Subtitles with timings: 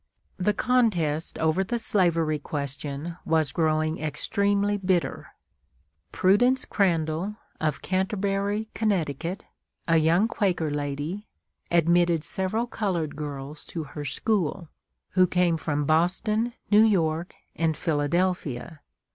[0.37, 5.27] The contest over the slavery question was growing extremely bitter.
[6.11, 9.37] Prudence Crandall of Canterbury, Conn.,
[9.87, 11.27] a young Quaker lady,
[11.69, 14.69] admitted several colored girls to her school,
[15.09, 18.81] who came from Boston, New York, and Philadelphia.